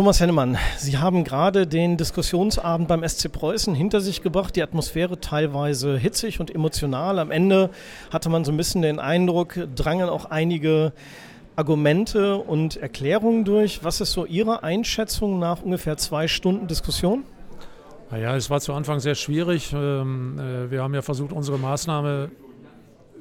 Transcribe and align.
Thomas 0.00 0.18
Hennemann, 0.18 0.56
Sie 0.78 0.96
haben 0.96 1.24
gerade 1.24 1.66
den 1.66 1.98
Diskussionsabend 1.98 2.88
beim 2.88 3.06
SC 3.06 3.30
Preußen 3.30 3.74
hinter 3.74 4.00
sich 4.00 4.22
gebracht. 4.22 4.56
Die 4.56 4.62
Atmosphäre 4.62 5.20
teilweise 5.20 5.98
hitzig 5.98 6.40
und 6.40 6.50
emotional. 6.50 7.18
Am 7.18 7.30
Ende 7.30 7.68
hatte 8.10 8.30
man 8.30 8.46
so 8.46 8.50
ein 8.50 8.56
bisschen 8.56 8.80
den 8.80 8.98
Eindruck, 8.98 9.58
drangen 9.76 10.08
auch 10.08 10.24
einige 10.24 10.94
Argumente 11.54 12.38
und 12.38 12.78
Erklärungen 12.78 13.44
durch. 13.44 13.84
Was 13.84 14.00
ist 14.00 14.12
so 14.12 14.24
Ihre 14.24 14.62
Einschätzung 14.62 15.38
nach 15.38 15.60
ungefähr 15.60 15.98
zwei 15.98 16.28
Stunden 16.28 16.66
Diskussion? 16.66 17.24
Naja, 18.10 18.34
es 18.36 18.48
war 18.48 18.60
zu 18.62 18.72
Anfang 18.72 19.00
sehr 19.00 19.16
schwierig. 19.16 19.70
Ähm, 19.74 20.38
äh, 20.38 20.70
wir 20.70 20.82
haben 20.82 20.94
ja 20.94 21.02
versucht, 21.02 21.30
unsere 21.30 21.58
Maßnahme 21.58 22.30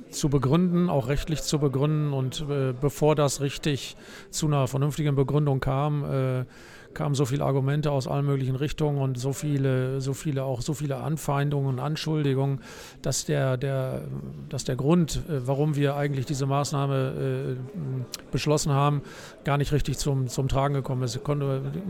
zu 0.10 0.30
begründen, 0.30 0.90
auch 0.90 1.08
rechtlich 1.08 1.42
zu 1.42 1.60
begründen. 1.60 2.14
Und 2.14 2.46
äh, 2.50 2.74
bevor 2.80 3.16
das 3.16 3.42
richtig 3.42 3.96
zu 4.30 4.48
einer 4.48 4.68
vernünftigen 4.68 5.16
Begründung 5.16 5.60
kam, 5.60 6.04
äh, 6.04 6.46
kamen 6.94 7.16
so 7.16 7.26
viele 7.26 7.46
Argumente 7.46 7.92
aus 7.92 8.08
allen 8.08 8.26
möglichen 8.26 8.56
Richtungen 8.56 9.00
und 9.00 9.18
so 9.18 9.34
viele, 9.34 10.02
so 10.02 10.14
viele 10.14 10.44
auch 10.44 10.62
so 10.62 10.74
viele 10.74 10.98
Anfeindungen 10.98 11.70
und 11.70 11.80
Anschuldigungen, 11.80 12.62
dass 13.02 13.26
der, 13.26 13.58
der, 13.58 14.02
dass 14.50 14.64
der 14.64 14.76
Grund, 14.76 15.22
äh, 15.30 15.48
warum 15.48 15.76
wir 15.76 15.96
eigentlich 15.96 16.26
diese 16.26 16.46
Maßnahme 16.46 17.58
äh, 17.58 18.32
beschlossen 18.32 18.74
haben, 18.74 19.02
gar 19.44 19.58
nicht 19.58 19.72
richtig 19.72 19.98
zum, 19.98 20.28
zum 20.28 20.48
Tragen 20.48 20.74
gekommen 20.74 21.04
ist. 21.04 21.20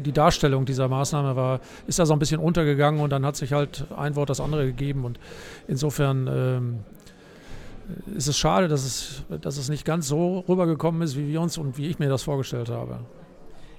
Die 0.06 0.12
Darstellung 0.12 0.66
dieser 0.66 0.88
Maßnahme 0.88 1.36
war, 1.36 1.62
ist 1.88 2.00
da 2.00 2.06
so 2.06 2.14
ein 2.14 2.20
bisschen 2.20 2.40
untergegangen 2.40 3.00
und 3.00 3.10
dann 3.10 3.26
hat 3.26 3.36
sich 3.36 3.54
halt 3.54 3.86
ein 3.96 4.16
Wort 4.16 4.30
das 4.30 4.42
andere 4.42 4.66
gegeben 4.66 5.06
und 5.06 5.20
insofern 5.68 6.28
ähm, 6.28 6.80
ist 8.16 8.28
es 8.28 8.38
schade, 8.38 8.68
dass 8.68 8.84
es, 8.84 9.24
dass 9.42 9.58
es 9.58 9.70
nicht 9.70 9.86
ganz 9.86 10.08
so 10.08 10.44
rübergekommen 10.48 11.02
ist, 11.02 11.18
wie 11.18 11.28
wir 11.28 11.42
uns 11.42 11.58
und 11.58 11.78
wie 11.78 11.88
ich 11.88 12.00
mir 12.00 12.10
das 12.10 12.24
vorgestellt 12.24 12.70
habe. 12.70 13.00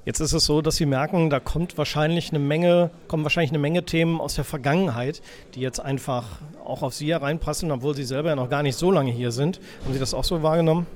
Jetzt 0.04 0.20
ist 0.20 0.32
es 0.32 0.46
so, 0.46 0.62
dass 0.62 0.76
Sie 0.76 0.86
merken, 0.86 1.28
da 1.28 1.40
kommt 1.40 1.76
wahrscheinlich 1.76 2.30
eine 2.30 2.38
Menge, 2.38 2.90
kommen 3.06 3.22
wahrscheinlich 3.22 3.50
eine 3.50 3.58
Menge 3.58 3.84
Themen 3.84 4.20
aus 4.20 4.34
der 4.34 4.44
Vergangenheit, 4.44 5.20
die 5.54 5.60
jetzt 5.60 5.78
einfach 5.78 6.24
auch 6.64 6.82
auf 6.82 6.94
Sie 6.94 7.12
hereinpassen, 7.12 7.70
obwohl 7.70 7.94
Sie 7.94 8.04
selber 8.04 8.30
ja 8.30 8.36
noch 8.36 8.48
gar 8.48 8.62
nicht 8.62 8.76
so 8.76 8.90
lange 8.90 9.12
hier 9.12 9.30
sind. 9.30 9.60
Haben 9.84 9.92
Sie 9.92 10.00
das 10.00 10.14
auch 10.14 10.24
so 10.24 10.42
wahrgenommen? 10.42 10.86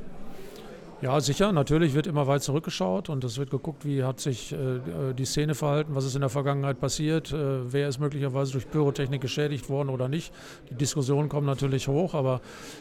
Ja, 1.03 1.20
sicher. 1.20 1.53
Natürlich 1.53 1.95
wird 1.95 2.06
immer 2.06 2.27
weit 2.27 2.42
zurückgeschaut 2.42 3.09
und 3.11 3.25
es 3.25 3.37
wird 3.37 3.50
geguckt, 3.50 3.84
wie 3.84 4.05
hat 4.05 4.20
sich 4.20 4.53
äh, 4.53 5.12
die 5.12 5.25
Szene 5.25 5.55
verhalten, 5.55 5.95
was 5.95 6.05
ist 6.05 6.14
in 6.14 6.20
der 6.20 6.31
Vergangenheit 6.31 6.81
passiert, 6.81 7.33
äh, 7.33 7.73
wer 7.73 7.89
ist 7.89 7.98
möglicherweise 7.98 8.53
durch 8.53 8.70
Pyrotechnik 8.70 9.20
geschädigt 9.20 9.69
worden 9.69 9.91
oder 9.91 10.09
nicht. 10.09 10.33
Die 10.70 10.75
Diskussionen 10.75 11.28
kommen 11.28 11.47
natürlich 11.47 11.89
hoch, 11.89 12.15
aber 12.15 12.41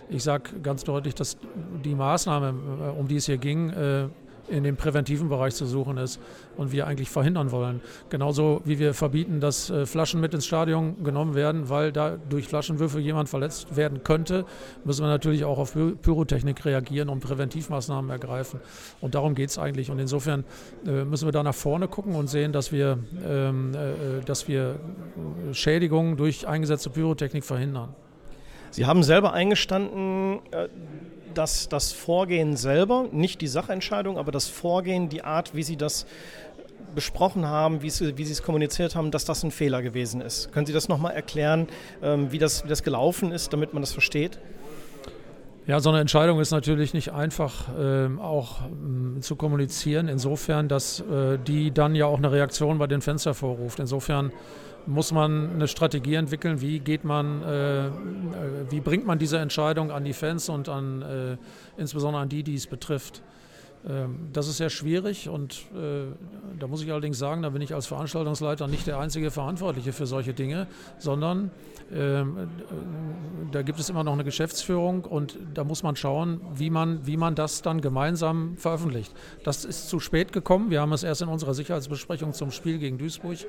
ich 0.10 0.24
sage 0.24 0.52
ganz 0.62 0.84
deutlich, 0.84 1.16
dass 1.16 1.38
die 1.84 1.96
Maßnahme, 1.96 2.54
äh, 2.96 3.00
um 3.00 3.08
die 3.08 3.18
es 3.18 3.26
hier 3.26 3.38
ging, 3.38 3.72
äh, 3.72 4.08
in 4.48 4.64
dem 4.64 4.76
präventiven 4.76 5.30
Bereich 5.30 5.56
zu 5.56 5.66
suchen 5.66 5.98
ist 5.98 6.20
und 6.58 6.72
wir 6.72 6.88
eigentlich 6.88 7.10
verhindern 7.10 7.52
wollen. 7.52 7.82
Genauso 8.10 8.62
wie 8.66 8.80
wir 8.80 8.94
verbieten, 8.94 9.40
dass 9.40 9.70
äh, 9.70 9.86
Flaschen 9.86 10.20
mit 10.22 10.34
ins 10.34 10.46
Stadion 10.46 11.04
genommen 11.04 11.36
werden, 11.36 11.70
weil 11.70 11.92
da 11.92 12.18
durch 12.30 12.48
Flaschenwürfe 12.48 13.00
jemand 13.00 13.30
verletzt 13.30 13.76
werden 13.76 14.04
könnte, 14.04 14.46
müssen 14.84 15.04
wir 15.04 15.08
natürlich 15.08 15.46
auch 15.46 15.58
auf 15.58 15.74
Pyrotechnik 15.74 16.66
reagieren 16.66 17.10
und 17.10 17.22
Präventivmaßnahmen 17.22 18.12
ergreifen. 18.12 18.60
Und 19.02 19.16
darum 19.16 19.36
geht 19.36 19.50
es 19.50 19.58
eigentlich. 19.58 19.90
Und 19.90 20.00
insofern 20.00 20.44
äh, 20.86 21.04
müssen 21.06 21.28
wir 21.28 21.32
da 21.32 21.44
nach 21.44 21.56
vorne 21.56 21.88
gucken 21.88 22.16
und 22.16 22.28
sehen, 22.28 22.52
dass 22.52 22.72
wir, 22.72 23.00
ähm, 23.26 23.74
äh, 23.74 24.24
dass 24.26 24.48
wir 24.48 24.76
Schädigungen 25.52 26.18
durch 26.18 26.48
eingesetzte 26.48 26.90
Pyrotechnik 26.90 27.44
verhindern. 27.44 27.96
Sie 28.72 28.88
haben 28.88 29.04
selber 29.04 29.34
eingestanden, 29.34 30.40
dass 31.34 31.70
das 31.70 31.92
Vorgehen 31.92 32.56
selber, 32.56 33.08
nicht 33.12 33.42
die 33.42 33.48
Sachentscheidung, 33.48 34.18
aber 34.18 34.32
das 34.32 34.48
Vorgehen, 34.48 35.10
die 35.10 35.24
Art, 35.24 35.56
wie 35.56 35.64
Sie 35.64 35.78
das 35.78 36.06
besprochen 36.96 37.48
haben, 37.48 37.82
wie 37.82 37.90
Sie, 37.90 38.18
wie 38.18 38.26
Sie 38.26 38.32
es 38.32 38.44
kommuniziert 38.44 38.96
haben, 38.96 39.12
dass 39.12 39.26
das 39.26 39.44
ein 39.44 39.52
Fehler 39.52 39.82
gewesen 39.82 40.22
ist. 40.22 40.52
Können 40.52 40.66
Sie 40.66 40.74
das 40.74 40.90
nochmal 40.90 41.14
erklären, 41.14 41.68
ähm, 42.02 42.32
wie, 42.32 42.40
das, 42.40 42.64
wie 42.64 42.70
das 42.70 42.84
gelaufen 42.84 43.32
ist, 43.32 43.54
damit 43.54 43.74
man 43.74 43.82
das 43.82 43.92
versteht? 43.92 44.40
Ja, 45.66 45.80
so 45.80 45.90
eine 45.90 46.02
Entscheidung 46.02 46.42
ist 46.42 46.52
natürlich 46.52 46.94
nicht 46.94 47.14
einfach 47.14 47.70
äh, 47.78 48.10
auch 48.20 48.64
äh, 48.64 49.22
zu 49.22 49.38
kommunizieren, 49.38 50.10
insofern, 50.10 50.68
dass 50.68 51.00
äh, 51.00 51.38
die 51.40 51.72
dann 51.72 51.96
ja 51.96 52.06
auch 52.06 52.18
eine 52.18 52.34
Reaktion 52.34 52.80
bei 52.80 52.88
den 52.88 53.00
Fans 53.00 53.26
hervorruft. 53.26 53.80
Insofern 53.80 54.34
muss 54.86 55.12
man 55.12 55.52
eine 55.54 55.68
Strategie 55.68 56.16
entwickeln, 56.16 56.62
wie 56.62 56.80
geht 56.80 57.04
man, 57.04 57.42
äh, 57.44 57.88
äh, 57.88 57.92
wie 58.70 58.80
bringt 58.80 59.06
man 59.06 59.20
diese 59.20 59.38
Entscheidung 59.38 59.92
an 59.92 60.04
die 60.04 60.14
Fans 60.14 60.50
und 60.50 60.70
an 60.70 61.02
äh, 61.02 61.38
insbesondere 61.78 62.22
an 62.24 62.30
die, 62.30 62.44
die 62.44 62.56
es 62.56 62.68
betrifft. 62.68 63.22
Ähm, 63.88 64.30
das 64.32 64.48
ist 64.48 64.58
sehr 64.58 64.70
schwierig 64.70 65.28
und 65.28 65.66
äh, 65.76 66.06
da 66.60 66.68
muss 66.68 66.82
ich 66.82 66.92
allerdings 66.92 67.18
sagen, 67.18 67.42
da 67.42 67.50
bin 67.50 67.62
ich 67.62 67.74
als 67.74 67.86
Veranstaltungsleiter 67.88 68.68
nicht 68.68 68.88
der 68.88 68.98
einzige 69.00 69.30
Verantwortliche 69.30 69.92
für 69.92 70.06
solche 70.06 70.34
Dinge, 70.34 70.68
sondern 71.00 71.52
ähm, 71.94 72.38
äh, 72.38 72.42
da 73.52 73.62
gibt 73.62 73.80
es 73.80 73.90
immer 73.90 74.04
noch 74.04 74.14
eine 74.14 74.24
Geschäftsführung 74.24 75.04
und 75.04 75.38
da 75.54 75.64
muss 75.64 75.84
man 75.84 75.96
schauen, 75.96 76.40
wie 76.56 76.70
man, 76.70 77.06
wie 77.06 77.18
man 77.18 77.36
das 77.36 77.62
dann 77.62 77.82
gemeinsam 77.82 78.56
veröffentlicht. 78.58 79.14
Das 79.44 79.66
ist 79.66 79.90
zu 79.90 80.00
spät 80.00 80.32
gekommen. 80.32 80.70
Wir 80.70 80.80
haben 80.80 80.94
es 80.94 81.04
erst 81.04 81.22
in 81.22 81.28
unserer 81.28 81.54
Sicherheitsbesprechung 81.54 82.34
zum 82.34 82.52
Spiel 82.52 82.80
gegen 82.80 82.98
Duisburg 82.98 83.40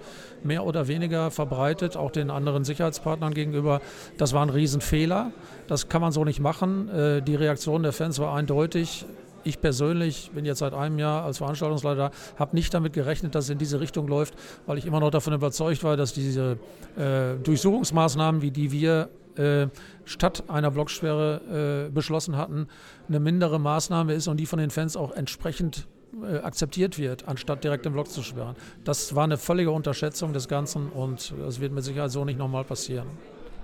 mehr 0.42 0.64
oder 0.64 0.88
weniger 0.88 1.30
verbreitet, 1.30 1.96
auch 1.96 2.10
den 2.10 2.30
anderen 2.30 2.64
Sicherheitspartnern 2.64 3.34
gegenüber. 3.34 3.80
Das 4.18 4.32
war 4.32 4.42
ein 4.42 4.50
Riesenfehler. 4.50 5.30
Das 5.68 5.88
kann 5.88 6.02
man 6.02 6.10
so 6.10 6.24
nicht 6.24 6.40
machen. 6.40 6.88
Äh, 6.88 7.22
die 7.22 7.36
Reaktion 7.36 7.82
der 7.84 7.92
Fans 7.92 8.18
war 8.18 8.34
eindeutig 8.34 9.06
ich 9.44 9.60
persönlich 9.60 10.30
bin 10.34 10.44
jetzt 10.44 10.58
seit 10.58 10.74
einem 10.74 10.98
Jahr 10.98 11.24
als 11.24 11.38
Veranstaltungsleiter, 11.38 12.10
habe 12.36 12.56
nicht 12.56 12.72
damit 12.74 12.92
gerechnet, 12.92 13.34
dass 13.34 13.44
es 13.44 13.50
in 13.50 13.58
diese 13.58 13.80
Richtung 13.80 14.08
läuft, 14.08 14.34
weil 14.66 14.78
ich 14.78 14.86
immer 14.86 15.00
noch 15.00 15.10
davon 15.10 15.32
überzeugt 15.32 15.84
war, 15.84 15.96
dass 15.96 16.12
diese 16.12 16.58
äh, 16.96 17.34
Durchsuchungsmaßnahmen, 17.42 18.42
wie 18.42 18.50
die 18.50 18.72
wir 18.72 19.08
äh, 19.36 19.66
statt 20.04 20.44
einer 20.48 20.70
Blocksperre 20.70 21.86
äh, 21.88 21.90
beschlossen 21.90 22.36
hatten, 22.36 22.68
eine 23.08 23.20
mindere 23.20 23.58
Maßnahme 23.58 24.14
ist 24.14 24.28
und 24.28 24.38
die 24.38 24.46
von 24.46 24.58
den 24.58 24.70
Fans 24.70 24.96
auch 24.96 25.12
entsprechend 25.12 25.86
äh, 26.22 26.38
akzeptiert 26.38 26.98
wird, 26.98 27.26
anstatt 27.26 27.64
direkt 27.64 27.84
den 27.84 27.92
Block 27.92 28.08
zu 28.08 28.22
sperren. 28.22 28.54
Das 28.84 29.14
war 29.14 29.24
eine 29.24 29.36
völlige 29.36 29.72
Unterschätzung 29.72 30.32
des 30.32 30.46
Ganzen 30.48 30.88
und 30.90 31.34
das 31.38 31.60
wird 31.60 31.72
mit 31.72 31.82
Sicherheit 31.84 32.10
so 32.10 32.24
nicht 32.24 32.38
nochmal 32.38 32.64
passieren. 32.64 33.08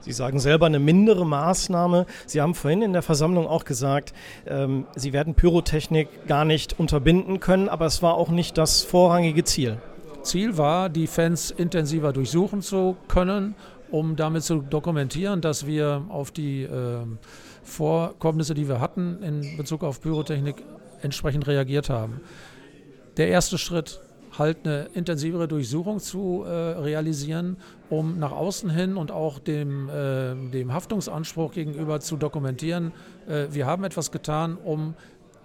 Sie 0.01 0.13
sagen 0.13 0.39
selber 0.39 0.67
eine 0.67 0.79
mindere 0.79 1.27
Maßnahme. 1.27 2.07
Sie 2.27 2.41
haben 2.41 2.55
vorhin 2.55 2.83
in 2.83 2.93
der 2.93 3.03
Versammlung 3.03 3.47
auch 3.47 3.65
gesagt, 3.65 4.15
ähm, 4.47 4.87
Sie 4.97 5.13
werden 5.13 5.35
Pyrotechnik 5.35 6.27
gar 6.27 6.45
nicht 6.45 6.79
unterbinden 6.79 7.41
können, 7.41 7.69
aber 7.69 7.87
es 7.87 8.03
war 8.03 8.15
auch 8.15 8.31
nicht 8.31 8.57
das 8.57 8.83
vorrangige 8.83 9.45
Ziel. 9.45 9.79
Ziel 10.23 10.59
war, 10.59 10.89
die 10.89 11.07
Fans 11.07 11.51
intensiver 11.51 12.13
durchsuchen 12.13 12.63
zu 12.63 12.97
können, 13.09 13.55
um 13.91 14.17
damit 14.17 14.43
zu 14.43 14.61
dokumentieren, 14.61 15.41
dass 15.41 15.67
wir 15.67 16.05
auf 16.09 16.31
die 16.31 16.63
äh, 16.63 16.99
Vorkommnisse, 17.63 18.55
die 18.55 18.69
wir 18.69 18.81
hatten 18.81 19.23
in 19.23 19.57
Bezug 19.57 19.83
auf 19.83 20.01
Pyrotechnik, 20.01 20.57
entsprechend 21.03 21.47
reagiert 21.47 21.89
haben. 21.89 22.21
Der 23.17 23.29
erste 23.29 23.59
Schritt 23.59 24.01
halt 24.39 24.59
eine 24.65 24.89
intensivere 24.95 25.49
Durchsuchung 25.49 25.99
zu 25.99 26.45
äh, 26.45 26.51
realisieren, 26.51 27.57
um 27.89 28.19
nach 28.19 28.33
außen 28.33 28.71
hin 28.71 28.97
und 28.97 29.11
auch 29.11 29.39
dem, 29.39 29.89
äh, 29.89 30.35
dem 30.51 30.73
Haftungsanspruch 30.73 31.53
gegenüber 31.53 32.01
zu 32.01 32.17
dokumentieren, 32.17 32.93
äh, 33.29 33.47
wir 33.51 33.67
haben 33.67 33.85
etwas 33.85 34.11
getan, 34.11 34.57
um 34.57 34.95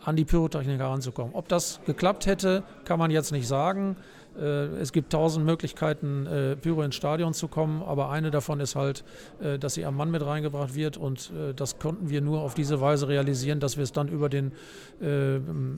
an 0.04 0.16
die 0.16 0.26
Pyrotechnik 0.26 0.80
heranzukommen. 0.80 1.34
Ob 1.34 1.48
das 1.48 1.80
geklappt 1.86 2.28
hätte, 2.28 2.64
kann 2.86 3.00
man 3.00 3.10
jetzt 3.10 3.32
nicht 3.32 3.48
sagen. 3.48 3.98
Äh, 4.40 4.66
es 4.82 4.92
gibt 4.92 5.12
tausend 5.12 5.46
Möglichkeiten, 5.46 6.26
äh, 6.26 6.56
Pyro 6.56 6.82
ins 6.82 6.96
Stadion 6.96 7.34
zu 7.34 7.48
kommen, 7.48 7.82
aber 7.82 8.10
eine 8.10 8.32
davon 8.32 8.60
ist 8.60 8.76
halt, 8.76 9.04
äh, 9.42 9.58
dass 9.58 9.76
sie 9.76 9.86
am 9.86 9.96
Mann 9.96 10.12
mit 10.12 10.26
reingebracht 10.26 10.76
wird 10.76 10.98
und 10.98 11.32
das 11.56 11.80
konnten 11.80 12.10
wir 12.10 12.22
nur 12.22 12.42
auf 12.42 12.54
diese 12.54 12.82
Weise 12.82 13.08
realisieren, 13.08 13.60
dass 13.60 13.78
wir 13.78 13.84
es 13.84 13.92
dann 13.92 14.08
über 14.08 14.30
den 14.30 14.52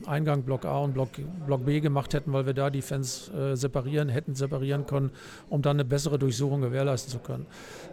Eingang 0.06 0.42
Block 0.42 0.64
A 0.64 0.78
und 0.78 0.94
Block, 0.94 1.10
Block 1.46 1.64
B 1.64 1.80
gemacht 1.80 2.14
hätten, 2.14 2.32
weil 2.32 2.46
wir 2.46 2.54
da 2.54 2.70
die 2.70 2.82
Fans 2.82 3.30
separieren, 3.54 4.08
hätten 4.08 4.34
separieren 4.34 4.86
können, 4.86 5.10
um 5.48 5.62
dann 5.62 5.76
eine 5.76 5.84
bessere 5.84 6.18
Durchsuchung 6.18 6.60
gewährleisten 6.60 7.10
zu 7.10 7.18
können. 7.18 7.46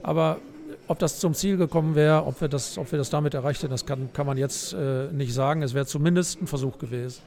Aber 0.03 0.37
ob 0.87 0.99
das 0.99 1.19
zum 1.19 1.33
Ziel 1.33 1.57
gekommen 1.57 1.95
wäre, 1.95 2.25
ob 2.25 2.41
wir 2.41 2.47
das, 2.47 2.77
ob 2.77 2.91
wir 2.91 2.99
das 2.99 3.09
damit 3.09 3.33
erreicht 3.33 3.61
hätten, 3.63 3.71
das 3.71 3.85
kann, 3.85 4.11
kann 4.13 4.25
man 4.25 4.37
jetzt 4.37 4.75
nicht 5.11 5.33
sagen. 5.33 5.61
Es 5.61 5.73
wäre 5.73 5.85
zumindest 5.85 6.41
ein 6.41 6.47
Versuch 6.47 6.77
gewesen. 6.77 7.21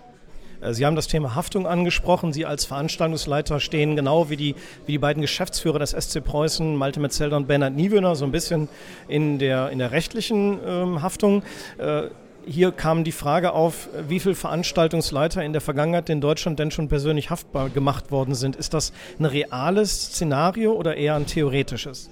Äh, 0.60 0.72
Sie 0.72 0.86
haben 0.86 0.96
das 0.96 1.08
Thema 1.08 1.34
Haftung 1.34 1.66
angesprochen. 1.66 2.32
Sie 2.32 2.46
als 2.46 2.64
Veranstaltungsleiter 2.64 3.60
stehen 3.60 3.96
genau 3.96 4.30
wie 4.30 4.36
die, 4.36 4.54
wie 4.86 4.92
die 4.92 4.98
beiden 4.98 5.20
Geschäftsführer 5.20 5.78
des 5.78 5.90
SC 5.90 6.22
Preußen, 6.22 6.76
Malte 6.76 7.00
Metzelder 7.00 7.36
und 7.36 7.48
Bernhard 7.48 7.74
Niewöhner, 7.74 8.16
so 8.16 8.24
ein 8.24 8.32
bisschen 8.32 8.68
in 9.08 9.38
der, 9.38 9.70
in 9.70 9.78
der 9.78 9.92
rechtlichen 9.92 10.58
ähm, 10.66 11.02
Haftung. 11.02 11.42
Äh, 11.78 12.08
hier 12.46 12.72
kam 12.72 13.04
die 13.04 13.12
Frage 13.12 13.52
auf, 13.52 13.88
wie 14.08 14.20
viele 14.20 14.34
Veranstaltungsleiter 14.34 15.44
in 15.44 15.52
der 15.52 15.60
Vergangenheit 15.60 16.08
in 16.08 16.22
Deutschland 16.22 16.58
denn 16.58 16.70
schon 16.70 16.88
persönlich 16.88 17.28
haftbar 17.28 17.68
gemacht 17.68 18.10
worden 18.10 18.34
sind. 18.34 18.56
Ist 18.56 18.72
das 18.72 18.92
ein 19.18 19.26
reales 19.26 20.06
Szenario 20.06 20.72
oder 20.72 20.96
eher 20.96 21.14
ein 21.14 21.26
theoretisches? 21.26 22.08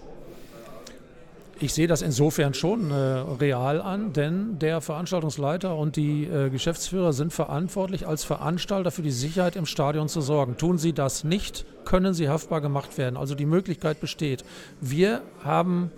Ich 1.58 1.72
sehe 1.72 1.86
das 1.86 2.02
insofern 2.02 2.52
schon 2.52 2.90
äh, 2.90 2.94
real 2.94 3.80
an, 3.80 4.12
denn 4.12 4.58
der 4.58 4.80
Veranstaltungsleiter 4.80 5.74
und 5.74 5.96
die 5.96 6.24
äh, 6.24 6.50
Geschäftsführer 6.50 7.12
sind 7.14 7.32
verantwortlich, 7.32 8.06
als 8.06 8.24
Veranstalter 8.24 8.90
für 8.90 9.02
die 9.02 9.10
Sicherheit 9.10 9.56
im 9.56 9.64
Stadion 9.64 10.08
zu 10.08 10.20
sorgen. 10.20 10.58
Tun 10.58 10.76
sie 10.76 10.92
das 10.92 11.24
nicht, 11.24 11.64
können 11.84 12.12
sie 12.12 12.28
haftbar 12.28 12.60
gemacht 12.60 12.98
werden. 12.98 13.16
Also 13.16 13.34
die 13.34 13.46
Möglichkeit 13.46 14.00
besteht. 14.00 14.44
Wir 14.82 15.22
haben 15.42 15.90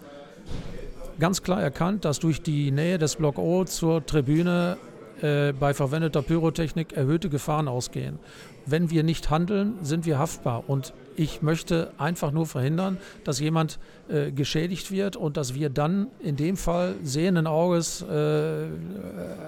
ganz 1.18 1.42
klar 1.42 1.60
erkannt, 1.60 2.04
dass 2.04 2.20
durch 2.20 2.40
die 2.40 2.70
Nähe 2.70 2.98
des 2.98 3.16
Block 3.16 3.38
O 3.38 3.64
zur 3.64 4.06
Tribüne 4.06 4.76
äh, 5.22 5.52
bei 5.52 5.74
verwendeter 5.74 6.22
Pyrotechnik 6.22 6.92
erhöhte 6.92 7.28
Gefahren 7.28 7.66
ausgehen. 7.66 8.20
Wenn 8.64 8.90
wir 8.90 9.02
nicht 9.02 9.28
handeln, 9.28 9.74
sind 9.82 10.06
wir 10.06 10.18
haftbar. 10.18 10.64
Und 10.68 10.92
ich 11.18 11.42
möchte 11.42 11.92
einfach 11.98 12.30
nur 12.30 12.46
verhindern, 12.46 12.98
dass 13.24 13.40
jemand 13.40 13.78
äh, 14.08 14.30
geschädigt 14.30 14.92
wird 14.92 15.16
und 15.16 15.36
dass 15.36 15.54
wir 15.54 15.68
dann 15.68 16.06
in 16.20 16.36
dem 16.36 16.56
Fall 16.56 16.94
sehenden 17.02 17.46
Auges 17.46 18.02
äh, 18.02 18.66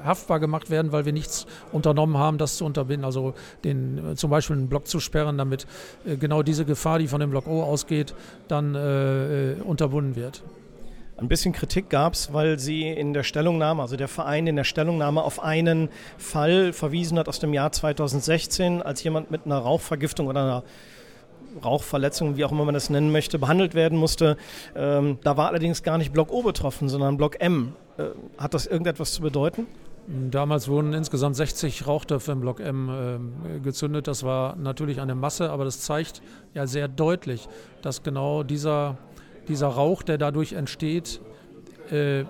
haftbar 0.04 0.40
gemacht 0.40 0.68
werden, 0.68 0.90
weil 0.92 1.04
wir 1.04 1.12
nichts 1.12 1.46
unternommen 1.72 2.18
haben, 2.18 2.38
das 2.38 2.56
zu 2.56 2.64
unterbinden. 2.64 3.04
Also 3.04 3.34
den, 3.62 4.16
zum 4.16 4.30
Beispiel 4.30 4.56
einen 4.56 4.68
Block 4.68 4.88
zu 4.88 4.98
sperren, 4.98 5.38
damit 5.38 5.66
äh, 6.04 6.16
genau 6.16 6.42
diese 6.42 6.64
Gefahr, 6.64 6.98
die 6.98 7.06
von 7.06 7.20
dem 7.20 7.30
Block 7.30 7.46
O 7.46 7.62
ausgeht, 7.62 8.14
dann 8.48 8.74
äh, 8.74 9.52
äh, 9.52 9.60
unterbunden 9.60 10.16
wird. 10.16 10.42
Ein 11.18 11.28
bisschen 11.28 11.52
Kritik 11.52 11.90
gab 11.90 12.14
es, 12.14 12.32
weil 12.32 12.58
sie 12.58 12.88
in 12.88 13.12
der 13.12 13.24
Stellungnahme, 13.24 13.82
also 13.82 13.96
der 13.96 14.08
Verein 14.08 14.46
in 14.46 14.56
der 14.56 14.64
Stellungnahme 14.64 15.22
auf 15.22 15.40
einen 15.40 15.90
Fall 16.16 16.72
verwiesen 16.72 17.18
hat 17.18 17.28
aus 17.28 17.38
dem 17.40 17.52
Jahr 17.52 17.70
2016, 17.70 18.80
als 18.80 19.04
jemand 19.04 19.30
mit 19.30 19.44
einer 19.44 19.58
Rauchvergiftung 19.58 20.28
oder 20.28 20.40
einer 20.40 20.64
Rauchverletzung, 21.64 22.36
wie 22.36 22.44
auch 22.44 22.52
immer 22.52 22.64
man 22.64 22.74
das 22.74 22.90
nennen 22.90 23.12
möchte, 23.12 23.38
behandelt 23.38 23.74
werden 23.74 23.98
musste. 23.98 24.36
Ähm, 24.74 25.18
da 25.22 25.36
war 25.36 25.48
allerdings 25.48 25.82
gar 25.82 25.98
nicht 25.98 26.12
Block 26.12 26.32
O 26.32 26.42
betroffen, 26.42 26.88
sondern 26.88 27.16
Block 27.16 27.40
M. 27.40 27.74
Äh, 27.98 28.04
hat 28.38 28.54
das 28.54 28.66
irgendetwas 28.66 29.12
zu 29.12 29.22
bedeuten? 29.22 29.66
Damals 30.06 30.66
wurden 30.68 30.92
insgesamt 30.92 31.36
60 31.36 31.86
Rauchtöpfe 31.86 32.32
im 32.32 32.40
Block 32.40 32.60
M 32.60 32.90
äh, 33.56 33.60
gezündet. 33.60 34.08
Das 34.08 34.24
war 34.24 34.56
natürlich 34.56 35.00
eine 35.00 35.14
Masse, 35.14 35.50
aber 35.50 35.64
das 35.64 35.80
zeigt 35.80 36.22
ja 36.54 36.66
sehr 36.66 36.88
deutlich, 36.88 37.48
dass 37.82 38.02
genau 38.02 38.42
dieser 38.42 38.96
dieser 39.50 39.68
Rauch, 39.68 40.02
der 40.02 40.16
dadurch 40.16 40.52
entsteht, 40.52 41.20
äh, 41.90 42.24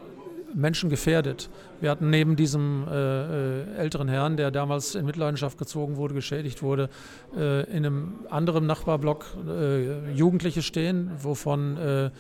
Menschen 0.55 0.91
gefährdet. 0.91 1.49
Wir 1.81 1.91
hatten 1.91 2.11
neben 2.11 2.37
diesem 2.37 2.87
äh, 2.89 2.95
äh, 2.95 3.77
älteren 3.77 4.09
Herrn, 4.09 4.37
der 4.37 4.51
damals 4.51 4.95
in 4.95 5.07
Mitleidenschaft 5.07 5.59
gezogen 5.59 5.97
wurde, 5.97 6.15
geschädigt 6.15 6.63
wurde, 6.63 6.89
äh, 7.37 7.63
in 7.71 7.87
einem 7.87 8.27
anderen 8.29 8.67
Nachbarblock 8.67 9.27
äh, 9.49 10.13
Jugendliche 10.13 10.63
stehen, 10.63 11.11
wovon 11.23 11.77
äh, 11.77 12.11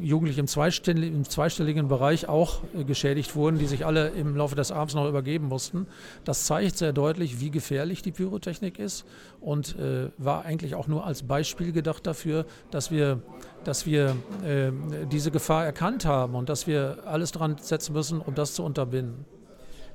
Jugendliche 0.00 0.40
im 0.40 0.46
zweistelligen, 0.46 1.16
im 1.16 1.24
zweistelligen 1.24 1.88
Bereich 1.88 2.28
auch 2.28 2.60
äh, 2.74 2.84
geschädigt 2.84 3.36
wurden, 3.36 3.58
die 3.58 3.66
sich 3.66 3.84
alle 3.84 4.08
im 4.08 4.36
Laufe 4.36 4.54
des 4.54 4.72
Abends 4.72 4.94
noch 4.94 5.08
übergeben 5.08 5.48
mussten. 5.48 5.86
Das 6.24 6.44
zeigt 6.44 6.78
sehr 6.78 6.92
deutlich, 6.92 7.40
wie 7.40 7.50
gefährlich 7.50 8.02
die 8.02 8.12
Pyrotechnik 8.12 8.78
ist 8.78 9.04
und 9.40 9.78
äh, 9.78 10.10
war 10.18 10.44
eigentlich 10.44 10.74
auch 10.74 10.88
nur 10.88 11.06
als 11.06 11.22
Beispiel 11.24 11.72
gedacht 11.72 12.06
dafür, 12.06 12.46
dass 12.70 12.90
wir, 12.90 13.20
dass 13.64 13.86
wir 13.86 14.16
äh, 14.44 14.72
diese 15.10 15.30
Gefahr 15.30 15.64
erkannt 15.64 16.04
haben 16.04 16.34
und 16.34 16.48
dass 16.48 16.66
wir 16.66 16.98
alles 17.04 17.32
dran 17.32 17.56
setzen 17.60 17.92
müssen, 17.92 18.20
um 18.20 18.34
das 18.34 18.54
zu 18.54 18.64
unterbinden. 18.64 19.24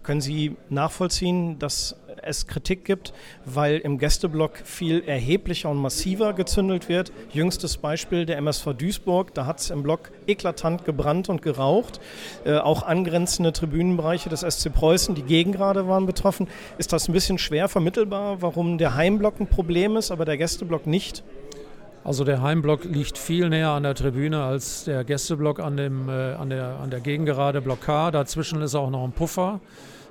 Können 0.08 0.22
Sie 0.22 0.56
nachvollziehen, 0.70 1.60
dass 1.60 1.98
es 2.24 2.48
Kritik 2.48 2.86
gibt, 2.86 3.12
weil 3.44 3.80
im 3.80 3.98
Gästeblock 3.98 4.56
viel 4.64 5.04
erheblicher 5.06 5.70
und 5.70 5.76
massiver 5.76 6.32
gezündelt 6.32 6.88
wird? 6.88 7.12
Jüngstes 7.34 7.76
Beispiel 7.76 8.26
der 8.26 8.38
MSV 8.38 8.68
Duisburg, 8.78 9.34
da 9.34 9.46
hat 9.46 9.60
es 9.60 9.70
im 9.70 9.84
Block 9.84 10.12
eklatant 10.26 10.86
gebrannt 10.86 11.28
und 11.28 11.42
geraucht. 11.42 12.00
Äh, 12.46 12.56
auch 12.56 12.84
angrenzende 12.84 13.52
Tribünenbereiche 13.52 14.30
des 14.30 14.46
SC 14.50 14.72
Preußen, 14.74 15.14
die 15.14 15.24
Gegengrade 15.24 15.90
waren 15.90 16.06
betroffen. 16.06 16.48
Ist 16.78 16.94
das 16.94 17.10
ein 17.10 17.12
bisschen 17.12 17.38
schwer 17.38 17.68
vermittelbar, 17.68 18.42
warum 18.42 18.78
der 18.78 18.96
Heimblock 18.96 19.42
ein 19.42 19.48
Problem 19.48 19.98
ist, 19.98 20.12
aber 20.12 20.24
der 20.24 20.38
Gästeblock 20.38 20.88
nicht? 20.88 21.26
Also 22.06 22.24
der 22.24 22.42
Heimblock 22.42 22.86
liegt 22.86 23.18
viel 23.18 23.50
näher 23.50 23.72
an 23.72 23.84
der 23.84 23.94
Tribüne 23.94 24.42
als 24.42 24.86
der 24.86 25.04
Gästeblock 25.04 25.60
an, 25.60 25.76
dem, 25.76 26.08
äh, 26.08 26.36
an, 26.36 26.50
der, 26.50 26.78
an 26.82 26.92
der 26.92 27.02
Gegengerade 27.02 27.60
Block 27.60 27.82
K. 27.82 28.12
Dazwischen 28.12 28.62
ist 28.62 28.74
auch 28.74 28.90
noch 28.90 29.04
ein 29.04 29.12
Puffer. 29.12 29.60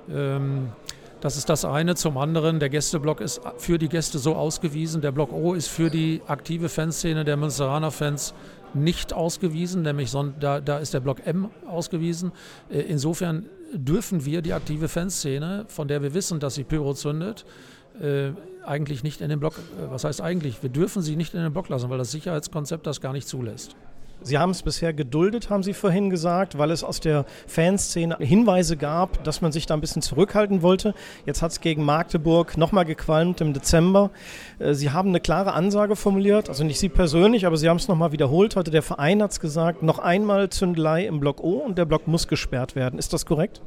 Ähm, 0.09 0.69
das 1.21 1.35
ist 1.35 1.49
das 1.49 1.65
eine. 1.65 1.95
Zum 1.95 2.17
anderen, 2.17 2.59
der 2.59 2.69
Gästeblock 2.69 3.21
ist 3.21 3.41
für 3.57 3.77
die 3.77 3.89
Gäste 3.89 4.19
so 4.19 4.35
ausgewiesen. 4.35 5.01
Der 5.01 5.11
Block 5.11 5.33
O 5.33 5.53
ist 5.53 5.67
für 5.67 5.89
die 5.89 6.21
aktive 6.27 6.69
Fanszene 6.69 7.25
der 7.25 7.37
Münsteraner 7.37 7.91
Fans 7.91 8.33
nicht 8.73 9.13
ausgewiesen, 9.13 9.81
nämlich 9.81 10.13
da, 10.39 10.59
da 10.61 10.77
ist 10.77 10.93
der 10.93 10.99
Block 10.99 11.25
M 11.25 11.49
ausgewiesen. 11.67 12.31
Äh, 12.69 12.81
insofern 12.81 13.47
dürfen 13.73 14.25
wir 14.25 14.41
die 14.41 14.53
aktive 14.53 14.87
Fanszene, 14.87 15.65
von 15.67 15.87
der 15.87 16.01
wir 16.01 16.13
wissen, 16.13 16.39
dass 16.39 16.55
sie 16.55 16.63
Pyro 16.63 16.93
zündet, 16.93 17.45
äh, 18.01 18.31
eigentlich 18.65 19.03
nicht 19.03 19.21
in 19.21 19.29
den 19.29 19.39
Block, 19.39 19.57
äh, 19.57 19.89
was 19.89 20.03
heißt 20.03 20.21
eigentlich, 20.21 20.61
wir 20.61 20.69
dürfen 20.69 21.01
sie 21.01 21.15
nicht 21.15 21.33
in 21.33 21.41
den 21.41 21.53
Block 21.53 21.69
lassen, 21.69 21.89
weil 21.89 21.97
das 21.97 22.11
Sicherheitskonzept 22.11 22.85
das 22.85 23.01
gar 23.01 23.13
nicht 23.13 23.27
zulässt. 23.27 23.75
Sie 24.21 24.37
haben 24.37 24.51
es 24.51 24.63
bisher 24.63 24.93
geduldet, 24.93 25.49
haben 25.49 25.63
Sie 25.63 25.73
vorhin 25.73 26.09
gesagt, 26.09 26.57
weil 26.57 26.71
es 26.71 26.83
aus 26.83 26.99
der 26.99 27.25
Fanszene 27.47 28.17
Hinweise 28.19 28.75
gab, 28.75 29.23
dass 29.23 29.41
man 29.41 29.51
sich 29.51 29.65
da 29.65 29.73
ein 29.73 29.81
bisschen 29.81 30.01
zurückhalten 30.01 30.61
wollte. 30.61 30.93
Jetzt 31.25 31.41
hat 31.41 31.51
es 31.51 31.61
gegen 31.61 31.85
Magdeburg 31.85 32.57
nochmal 32.57 32.85
gequalmt 32.85 33.41
im 33.41 33.53
Dezember. 33.53 34.11
Äh, 34.59 34.73
Sie 34.73 34.91
haben 34.91 35.09
eine 35.09 35.19
klare 35.19 35.53
Ansage 35.53 35.95
formuliert, 35.95 36.49
also 36.49 36.63
nicht 36.63 36.79
Sie 36.79 36.89
persönlich, 36.89 37.45
aber 37.45 37.57
Sie 37.57 37.69
haben 37.69 37.77
es 37.77 37.87
nochmal 37.87 38.11
wiederholt 38.11 38.55
heute. 38.55 38.71
Der 38.71 38.83
Verein 38.83 39.21
hat 39.21 39.31
es 39.31 39.39
gesagt, 39.39 39.83
noch 39.83 39.99
einmal 39.99 40.49
Zündelei 40.49 41.05
im 41.05 41.19
Block 41.19 41.43
O 41.43 41.57
und 41.57 41.77
der 41.77 41.85
Block 41.85 42.07
muss 42.07 42.27
gesperrt 42.27 42.75
werden. 42.75 42.99
Ist 42.99 43.13
das 43.13 43.25
korrekt? 43.25 43.61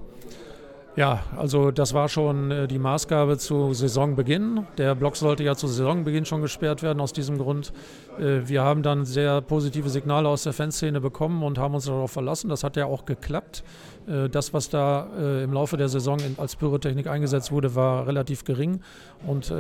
Ja, 0.96 1.22
also 1.36 1.70
das 1.70 1.94
war 1.94 2.08
schon 2.08 2.50
äh, 2.50 2.66
die 2.66 2.80
Maßgabe 2.80 3.38
zu 3.38 3.72
Saisonbeginn. 3.72 4.66
Der 4.76 4.96
Block 4.96 5.16
sollte 5.16 5.44
ja 5.44 5.54
zu 5.54 5.68
Saisonbeginn 5.68 6.24
schon 6.24 6.42
gesperrt 6.42 6.82
werden 6.82 7.00
aus 7.00 7.12
diesem 7.12 7.38
Grund. 7.38 7.72
Äh, 8.18 8.48
wir 8.48 8.62
haben 8.62 8.82
dann 8.82 9.04
sehr 9.04 9.40
positive 9.40 9.88
Signale 9.88 10.28
aus 10.28 10.42
der 10.42 10.52
Fanszene 10.52 11.00
bekommen 11.00 11.44
und 11.44 11.58
haben 11.58 11.74
uns 11.74 11.84
darauf 11.84 12.10
verlassen. 12.10 12.50
Das 12.50 12.64
hat 12.64 12.76
ja 12.76 12.86
auch 12.86 13.04
geklappt. 13.04 13.62
Äh, 14.08 14.28
das, 14.28 14.52
was 14.52 14.68
da 14.68 15.06
im 15.44 15.52
Laufe 15.52 15.76
der 15.76 15.88
Saison 15.88 16.18
als 16.36 16.56
Pyrotechnik 16.56 17.06
eingesetzt 17.06 17.52
wurde, 17.52 17.74
war 17.74 18.06
relativ 18.06 18.44
gering 18.44 18.80
und 19.26 19.52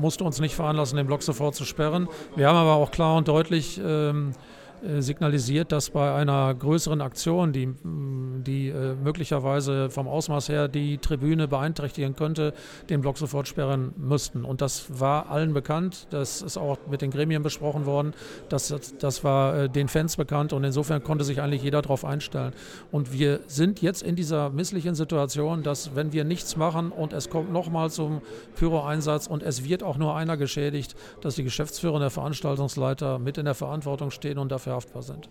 musste 0.00 0.24
uns 0.24 0.40
nicht 0.40 0.54
veranlassen, 0.54 0.96
den 0.96 1.06
Block 1.06 1.22
sofort 1.22 1.54
zu 1.54 1.64
sperren. 1.64 2.08
Wir 2.36 2.48
haben 2.48 2.56
aber 2.56 2.74
auch 2.74 2.90
klar 2.90 3.16
und 3.16 3.28
deutlich 3.28 3.80
ähm, 3.84 4.32
äh, 4.32 4.57
signalisiert, 5.00 5.72
dass 5.72 5.90
bei 5.90 6.14
einer 6.14 6.54
größeren 6.54 7.00
Aktion, 7.00 7.52
die, 7.52 7.66
mm, 7.66 8.44
die 8.44 8.68
äh, 8.68 8.94
möglicherweise 8.94 9.90
vom 9.90 10.06
Ausmaß 10.08 10.48
her 10.48 10.68
die 10.68 10.98
Tribüne 10.98 11.48
beeinträchtigen 11.48 12.14
könnte, 12.14 12.54
den 12.88 13.00
Block 13.00 13.18
sofort 13.18 13.48
sperren 13.48 13.92
müssten. 13.96 14.44
Und 14.44 14.60
das 14.60 15.00
war 15.00 15.30
allen 15.30 15.52
bekannt, 15.52 16.06
das 16.10 16.42
ist 16.42 16.56
auch 16.56 16.78
mit 16.90 17.02
den 17.02 17.10
Gremien 17.10 17.42
besprochen 17.42 17.86
worden, 17.86 18.14
das, 18.48 18.74
das 18.98 19.24
war 19.24 19.56
äh, 19.56 19.68
den 19.68 19.88
Fans 19.88 20.16
bekannt 20.16 20.52
und 20.52 20.64
insofern 20.64 21.02
konnte 21.02 21.24
sich 21.24 21.40
eigentlich 21.40 21.62
jeder 21.62 21.82
darauf 21.82 22.04
einstellen. 22.04 22.52
Und 22.92 23.12
wir 23.12 23.40
sind 23.46 23.82
jetzt 23.82 24.02
in 24.02 24.16
dieser 24.16 24.50
misslichen 24.50 24.94
Situation, 24.94 25.62
dass 25.62 25.96
wenn 25.96 26.12
wir 26.12 26.24
nichts 26.24 26.56
machen 26.56 26.92
und 26.92 27.12
es 27.12 27.30
kommt 27.30 27.52
nochmal 27.52 27.90
zum 27.90 28.22
Pyro-Einsatz 28.56 29.26
und 29.26 29.42
es 29.42 29.64
wird 29.64 29.82
auch 29.82 29.98
nur 29.98 30.14
einer 30.14 30.36
geschädigt, 30.36 30.94
dass 31.20 31.34
die 31.34 31.44
Geschäftsführer 31.44 31.94
und 31.94 32.00
der 32.00 32.10
Veranstaltungsleiter 32.10 33.18
mit 33.18 33.38
in 33.38 33.44
der 33.44 33.54
Verantwortung 33.54 34.10
stehen 34.10 34.38
und 34.38 34.52
dafür 34.52 34.67
verhaftbar 34.68 35.02
sind. 35.02 35.30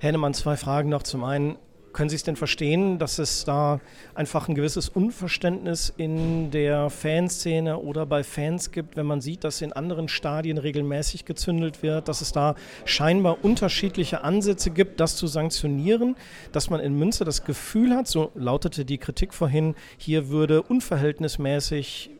Hennemann, 0.00 0.34
zwei 0.34 0.56
Fragen 0.56 0.90
noch. 0.90 1.02
Zum 1.02 1.24
einen, 1.24 1.56
können 1.94 2.10
Sie 2.10 2.16
es 2.16 2.22
denn 2.22 2.36
verstehen, 2.36 2.98
dass 2.98 3.18
es 3.18 3.44
da 3.44 3.80
einfach 4.14 4.48
ein 4.48 4.54
gewisses 4.54 4.90
Unverständnis 4.90 5.92
in 5.96 6.50
der 6.50 6.90
Fanszene 6.90 7.78
oder 7.78 8.04
bei 8.04 8.22
Fans 8.22 8.70
gibt, 8.70 8.96
wenn 8.96 9.06
man 9.06 9.22
sieht, 9.22 9.44
dass 9.44 9.62
in 9.62 9.72
anderen 9.72 10.08
Stadien 10.08 10.58
regelmäßig 10.58 11.24
gezündelt 11.24 11.82
wird, 11.82 12.06
dass 12.06 12.20
es 12.20 12.32
da 12.32 12.54
scheinbar 12.84 13.42
unterschiedliche 13.42 14.22
Ansätze 14.24 14.70
gibt, 14.70 15.00
das 15.00 15.16
zu 15.16 15.26
sanktionieren, 15.26 16.16
dass 16.52 16.68
man 16.68 16.80
in 16.80 16.98
Münster 16.98 17.24
das 17.24 17.44
Gefühl 17.44 17.96
hat, 17.96 18.06
so 18.08 18.30
lautete 18.34 18.84
die 18.84 18.98
Kritik 18.98 19.32
vorhin, 19.32 19.74
hier 19.96 20.28
würde 20.28 20.62
unverhältnismäßig 20.62 22.10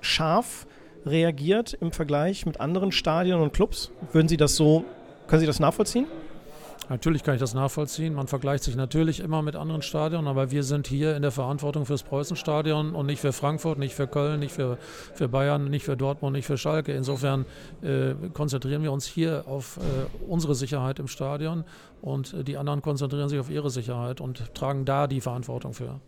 scharf 0.00 0.66
reagiert 1.06 1.72
im 1.80 1.92
Vergleich 1.92 2.46
mit 2.46 2.60
anderen 2.60 2.92
Stadien 2.92 3.40
und 3.40 3.52
Clubs? 3.52 3.90
Würden 4.12 4.28
Sie 4.28 4.36
das 4.36 4.54
so 4.54 4.84
können 5.30 5.40
Sie 5.40 5.46
das 5.46 5.60
nachvollziehen? 5.60 6.06
Natürlich 6.88 7.22
kann 7.22 7.34
ich 7.34 7.40
das 7.40 7.54
nachvollziehen. 7.54 8.14
Man 8.14 8.26
vergleicht 8.26 8.64
sich 8.64 8.74
natürlich 8.74 9.20
immer 9.20 9.42
mit 9.42 9.54
anderen 9.54 9.80
Stadien, 9.80 10.26
aber 10.26 10.50
wir 10.50 10.64
sind 10.64 10.88
hier 10.88 11.14
in 11.14 11.22
der 11.22 11.30
Verantwortung 11.30 11.86
fürs 11.86 12.02
Preußenstadion 12.02 12.96
und 12.96 13.06
nicht 13.06 13.20
für 13.20 13.32
Frankfurt, 13.32 13.78
nicht 13.78 13.94
für 13.94 14.08
Köln, 14.08 14.40
nicht 14.40 14.52
für, 14.52 14.76
für 15.14 15.28
Bayern, 15.28 15.70
nicht 15.70 15.84
für 15.84 15.96
Dortmund, 15.96 16.34
nicht 16.34 16.46
für 16.46 16.58
Schalke. 16.58 16.92
Insofern 16.92 17.46
äh, 17.80 18.14
konzentrieren 18.32 18.82
wir 18.82 18.90
uns 18.90 19.06
hier 19.06 19.44
auf 19.46 19.76
äh, 19.76 19.80
unsere 20.26 20.56
Sicherheit 20.56 20.98
im 20.98 21.06
Stadion 21.06 21.62
und 22.02 22.34
äh, 22.34 22.42
die 22.42 22.56
anderen 22.56 22.82
konzentrieren 22.82 23.28
sich 23.28 23.38
auf 23.38 23.50
ihre 23.50 23.70
Sicherheit 23.70 24.20
und 24.20 24.52
tragen 24.56 24.84
da 24.84 25.06
die 25.06 25.20
Verantwortung 25.20 25.74
für. 25.74 26.00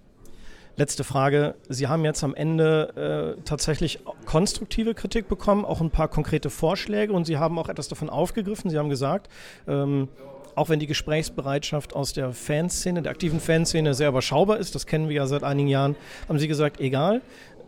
Letzte 0.77 1.05
Frage. 1.05 1.55
Sie 1.69 1.87
haben 1.87 2.05
jetzt 2.05 2.25
am 2.25 2.35
Ende 2.35 3.37
äh, 3.37 3.43
tatsächlich 3.45 4.01
konstruktive 4.25 4.95
Kritik 4.95 5.29
bekommen, 5.29 5.67
auch 5.67 5.83
ein 5.83 5.91
paar 5.91 6.09
konkrete 6.09 6.49
Vorschläge 6.49 7.13
und 7.13 7.27
Sie 7.27 7.37
haben 7.37 7.59
auch 7.59 7.69
etwas 7.69 7.89
davon 7.89 8.09
aufgegriffen. 8.09 8.71
Sie 8.71 8.79
haben 8.79 8.89
gesagt, 8.89 9.29
ähm, 9.69 10.09
auch 10.55 10.71
wenn 10.71 10.81
die 10.81 10.87
Gesprächsbereitschaft 10.87 11.95
aus 11.95 12.15
der 12.15 12.33
Fanszene, 12.33 13.03
der 13.03 13.13
aktiven 13.13 13.39
Fanszene 13.39 13.93
sehr 13.93 14.09
überschaubar 14.09 14.59
ist, 14.59 14.75
das 14.75 14.87
kennen 14.87 15.09
wir 15.09 15.17
ja 15.17 15.27
seit 15.27 15.45
einigen 15.45 15.69
Jahren, 15.69 15.95
haben 16.27 16.39
Sie 16.39 16.49
gesagt, 16.49 16.81
egal, 16.81 17.21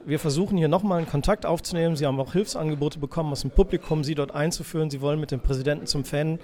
wir 0.06 0.18
versuchen 0.18 0.56
hier 0.56 0.68
nochmal 0.68 0.98
einen 0.98 1.08
Kontakt 1.08 1.46
aufzunehmen. 1.46 1.96
Sie 1.96 2.06
haben 2.06 2.20
auch 2.20 2.32
Hilfsangebote 2.32 2.98
bekommen 2.98 3.32
aus 3.32 3.42
dem 3.42 3.50
Publikum, 3.50 4.04
Sie 4.04 4.14
dort 4.14 4.34
einzuführen. 4.34 4.90
Sie 4.90 5.00
wollen 5.00 5.20
mit 5.20 5.30
dem 5.30 5.40
Präsidenten 5.40 5.86
zum 5.86 6.04
Fan 6.04 6.38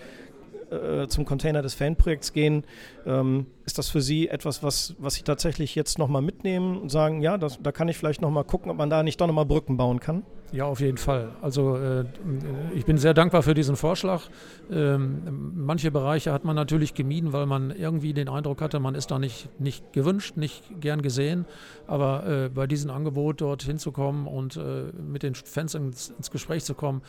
äh, 0.70 1.08
zum 1.08 1.24
Container 1.24 1.62
des 1.62 1.74
Fanprojekts 1.74 2.32
gehen. 2.32 2.64
Ähm, 3.06 3.46
ist 3.70 3.78
das 3.78 3.88
für 3.88 4.00
Sie 4.00 4.28
etwas, 4.28 4.64
was, 4.64 4.96
was 4.98 5.14
Sie 5.14 5.22
tatsächlich 5.22 5.76
jetzt 5.76 5.96
nochmal 5.96 6.22
mitnehmen 6.22 6.76
und 6.76 6.90
sagen, 6.90 7.22
ja, 7.22 7.38
das, 7.38 7.60
da 7.62 7.70
kann 7.70 7.88
ich 7.88 7.96
vielleicht 7.96 8.20
nochmal 8.20 8.42
gucken, 8.42 8.68
ob 8.68 8.76
man 8.76 8.90
da 8.90 9.04
nicht 9.04 9.20
doch 9.20 9.28
nochmal 9.28 9.46
Brücken 9.46 9.76
bauen 9.76 10.00
kann? 10.00 10.24
Ja, 10.52 10.64
auf 10.64 10.80
jeden 10.80 10.96
Fall. 10.96 11.28
Also 11.42 11.76
äh, 11.76 12.04
ich 12.74 12.84
bin 12.84 12.98
sehr 12.98 13.14
dankbar 13.14 13.44
für 13.44 13.54
diesen 13.54 13.76
Vorschlag. 13.76 14.22
Ähm, 14.68 15.52
manche 15.54 15.92
Bereiche 15.92 16.32
hat 16.32 16.44
man 16.44 16.56
natürlich 16.56 16.94
gemieden, 16.94 17.32
weil 17.32 17.46
man 17.46 17.70
irgendwie 17.70 18.12
den 18.12 18.28
Eindruck 18.28 18.60
hatte, 18.60 18.80
man 18.80 18.96
ist 18.96 19.12
da 19.12 19.20
nicht, 19.20 19.48
nicht 19.60 19.92
gewünscht, 19.92 20.36
nicht 20.36 20.64
gern 20.80 21.02
gesehen. 21.02 21.44
Aber 21.86 22.26
äh, 22.26 22.48
bei 22.48 22.66
diesem 22.66 22.90
Angebot 22.90 23.40
dort 23.40 23.62
hinzukommen 23.62 24.26
und 24.26 24.56
äh, 24.56 24.90
mit 25.00 25.22
den 25.22 25.36
Fans 25.36 25.74
ins, 25.74 26.08
ins 26.18 26.32
Gespräch 26.32 26.64
zu 26.64 26.74
kommen, 26.74 27.02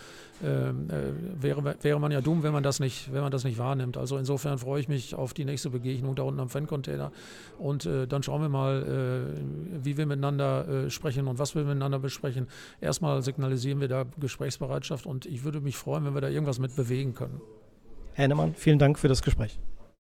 ähm, 0.44 0.89
äh, 0.91 1.41
wäre, 1.41 1.75
wäre 1.82 2.00
man 2.00 2.12
ja 2.12 2.22
dumm, 2.22 2.44
wenn 2.44 2.53
man 2.53 2.63
das 2.63 2.80
nicht, 2.80 3.12
wenn 3.12 3.22
man 3.22 3.32
das 3.32 3.44
nicht 3.44 3.58
wahrnimmt. 3.58 3.98
Also 3.98 4.18
insofern 4.18 4.60
freue 4.60 4.82
ich 4.82 4.88
mich 4.88 5.15
auf 5.15 5.34
die 5.34 5.46
nächste 5.46 5.72
Begegnung 5.72 6.13
da 6.13 6.24
unten 6.24 6.41
am 6.41 6.50
Fan-Container. 6.51 7.12
Und 7.58 7.86
äh, 7.86 8.08
dann 8.08 8.24
schauen 8.24 8.41
wir 8.41 8.50
mal, 8.50 8.84
äh, 8.84 9.84
wie 9.84 9.98
wir 9.98 10.05
miteinander 10.05 10.89
sprechen 10.89 11.27
und 11.27 11.39
was 11.39 11.55
wir 11.55 11.63
miteinander 11.63 12.00
besprechen. 12.00 12.48
Erstmal 12.79 13.22
signalisieren 13.22 13.81
wir 13.81 13.88
da 13.88 14.05
Gesprächsbereitschaft 14.20 15.05
und 15.05 15.25
ich 15.25 15.43
würde 15.43 15.62
mich 15.62 15.77
freuen, 15.77 16.05
wenn 16.05 16.13
wir 16.13 16.22
da 16.22 16.29
irgendwas 16.29 16.60
mit 16.60 16.75
bewegen 16.75 17.13
können. 17.15 17.41
Herr 18.13 18.24
Hennemann, 18.24 18.53
vielen 18.55 18.79
Dank 18.79 19.00
für 19.00 19.08
das 19.08 19.22
Gespräch. 19.22 19.60